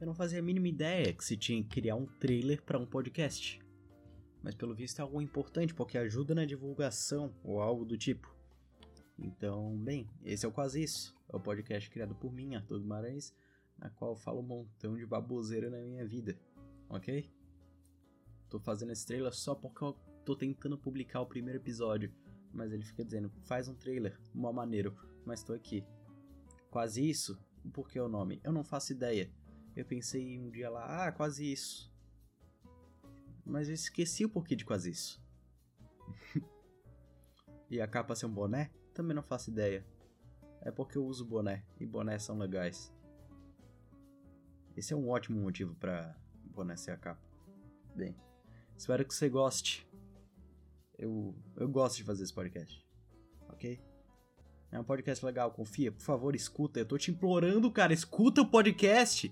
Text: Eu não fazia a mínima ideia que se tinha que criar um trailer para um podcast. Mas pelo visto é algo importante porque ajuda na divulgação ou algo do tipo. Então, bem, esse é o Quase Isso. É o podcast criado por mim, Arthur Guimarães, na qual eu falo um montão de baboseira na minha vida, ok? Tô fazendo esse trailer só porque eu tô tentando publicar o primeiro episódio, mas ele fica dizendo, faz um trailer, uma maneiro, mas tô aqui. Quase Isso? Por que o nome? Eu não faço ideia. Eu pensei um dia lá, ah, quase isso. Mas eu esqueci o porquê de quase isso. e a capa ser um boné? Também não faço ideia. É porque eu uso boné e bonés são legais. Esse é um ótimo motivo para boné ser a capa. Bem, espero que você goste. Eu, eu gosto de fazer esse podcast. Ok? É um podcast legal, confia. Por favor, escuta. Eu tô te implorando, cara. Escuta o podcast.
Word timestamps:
Eu 0.00 0.06
não 0.06 0.14
fazia 0.14 0.38
a 0.38 0.42
mínima 0.42 0.66
ideia 0.66 1.12
que 1.12 1.22
se 1.22 1.36
tinha 1.36 1.62
que 1.62 1.68
criar 1.68 1.94
um 1.94 2.06
trailer 2.06 2.62
para 2.62 2.78
um 2.78 2.86
podcast. 2.86 3.60
Mas 4.42 4.54
pelo 4.54 4.74
visto 4.74 4.98
é 4.98 5.02
algo 5.02 5.20
importante 5.20 5.74
porque 5.74 5.98
ajuda 5.98 6.34
na 6.34 6.46
divulgação 6.46 7.34
ou 7.44 7.60
algo 7.60 7.84
do 7.84 7.98
tipo. 7.98 8.34
Então, 9.18 9.76
bem, 9.76 10.08
esse 10.24 10.46
é 10.46 10.48
o 10.48 10.52
Quase 10.52 10.82
Isso. 10.82 11.14
É 11.30 11.36
o 11.36 11.40
podcast 11.40 11.90
criado 11.90 12.14
por 12.14 12.32
mim, 12.32 12.54
Arthur 12.54 12.80
Guimarães, 12.80 13.34
na 13.76 13.90
qual 13.90 14.12
eu 14.12 14.16
falo 14.16 14.40
um 14.40 14.42
montão 14.42 14.96
de 14.96 15.04
baboseira 15.04 15.68
na 15.68 15.82
minha 15.82 16.06
vida, 16.06 16.34
ok? 16.88 17.30
Tô 18.48 18.58
fazendo 18.58 18.92
esse 18.92 19.06
trailer 19.06 19.34
só 19.34 19.54
porque 19.54 19.84
eu 19.84 19.92
tô 20.24 20.34
tentando 20.34 20.78
publicar 20.78 21.20
o 21.20 21.26
primeiro 21.26 21.60
episódio, 21.60 22.10
mas 22.54 22.72
ele 22.72 22.84
fica 22.84 23.04
dizendo, 23.04 23.30
faz 23.42 23.68
um 23.68 23.74
trailer, 23.74 24.18
uma 24.34 24.50
maneiro, 24.50 24.96
mas 25.26 25.42
tô 25.42 25.52
aqui. 25.52 25.84
Quase 26.70 27.06
Isso? 27.06 27.38
Por 27.74 27.86
que 27.86 28.00
o 28.00 28.08
nome? 28.08 28.40
Eu 28.42 28.50
não 28.50 28.64
faço 28.64 28.92
ideia. 28.92 29.30
Eu 29.76 29.84
pensei 29.84 30.38
um 30.38 30.50
dia 30.50 30.68
lá, 30.68 31.06
ah, 31.06 31.12
quase 31.12 31.50
isso. 31.50 31.92
Mas 33.44 33.68
eu 33.68 33.74
esqueci 33.74 34.24
o 34.24 34.28
porquê 34.28 34.54
de 34.54 34.64
quase 34.64 34.90
isso. 34.90 35.22
e 37.70 37.80
a 37.80 37.86
capa 37.86 38.14
ser 38.14 38.26
um 38.26 38.32
boné? 38.32 38.70
Também 38.94 39.14
não 39.14 39.22
faço 39.22 39.50
ideia. 39.50 39.86
É 40.60 40.70
porque 40.70 40.98
eu 40.98 41.04
uso 41.04 41.24
boné 41.24 41.64
e 41.78 41.86
bonés 41.86 42.22
são 42.22 42.38
legais. 42.38 42.92
Esse 44.76 44.92
é 44.92 44.96
um 44.96 45.08
ótimo 45.08 45.40
motivo 45.40 45.74
para 45.74 46.16
boné 46.44 46.76
ser 46.76 46.92
a 46.92 46.96
capa. 46.96 47.22
Bem, 47.94 48.16
espero 48.76 49.04
que 49.04 49.14
você 49.14 49.28
goste. 49.28 49.88
Eu, 50.98 51.34
eu 51.56 51.68
gosto 51.68 51.96
de 51.96 52.04
fazer 52.04 52.24
esse 52.24 52.32
podcast. 52.32 52.86
Ok? 53.48 53.82
É 54.70 54.78
um 54.78 54.84
podcast 54.84 55.24
legal, 55.24 55.50
confia. 55.50 55.90
Por 55.90 56.02
favor, 56.02 56.36
escuta. 56.36 56.78
Eu 56.78 56.86
tô 56.86 56.96
te 56.96 57.10
implorando, 57.10 57.70
cara. 57.72 57.92
Escuta 57.92 58.42
o 58.42 58.48
podcast. 58.48 59.28